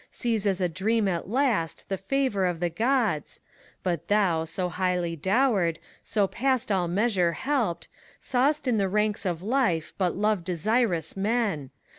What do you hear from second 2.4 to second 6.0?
of the Qods, But thou, so highly dowered,